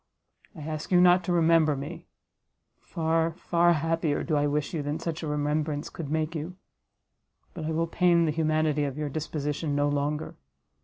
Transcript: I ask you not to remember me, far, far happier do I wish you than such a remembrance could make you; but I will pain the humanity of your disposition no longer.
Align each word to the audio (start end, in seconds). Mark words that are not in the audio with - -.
I 0.55 0.61
ask 0.61 0.91
you 0.91 0.99
not 0.99 1.23
to 1.25 1.31
remember 1.31 1.75
me, 1.75 2.07
far, 2.79 3.33
far 3.37 3.73
happier 3.73 4.23
do 4.23 4.35
I 4.35 4.47
wish 4.47 4.73
you 4.73 4.81
than 4.81 4.97
such 4.97 5.21
a 5.21 5.27
remembrance 5.27 5.91
could 5.91 6.09
make 6.09 6.33
you; 6.33 6.55
but 7.53 7.65
I 7.65 7.71
will 7.71 7.85
pain 7.85 8.25
the 8.25 8.31
humanity 8.31 8.83
of 8.85 8.97
your 8.97 9.09
disposition 9.09 9.75
no 9.75 9.87
longer. 9.89 10.35